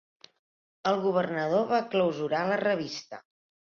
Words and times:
El 0.93 0.95
governador 1.03 1.67
va 1.73 1.83
clausurar 1.93 2.41
la 2.53 2.59
revista. 2.67 3.21